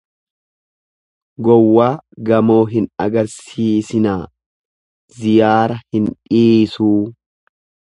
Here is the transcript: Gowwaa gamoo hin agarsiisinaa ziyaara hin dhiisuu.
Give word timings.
Gowwaa 1.49 1.91
gamoo 2.31 2.59
hin 2.73 2.89
agarsiisinaa 3.07 4.19
ziyaara 5.23 5.81
hin 5.85 6.13
dhiisuu. 6.19 6.95